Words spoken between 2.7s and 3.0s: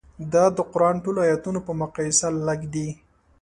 دي.